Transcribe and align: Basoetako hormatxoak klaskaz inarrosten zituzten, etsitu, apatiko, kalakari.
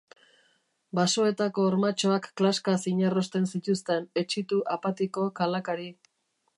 Basoetako 0.99 1.65
hormatxoak 1.71 2.25
klaskaz 2.41 2.79
inarrosten 2.95 3.47
zituzten, 3.55 4.11
etsitu, 4.23 4.63
apatiko, 4.79 5.29
kalakari. 5.43 5.91